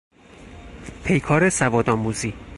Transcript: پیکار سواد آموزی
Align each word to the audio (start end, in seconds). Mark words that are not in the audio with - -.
پیکار 1.03 1.49
سواد 1.49 1.89
آموزی 1.89 2.33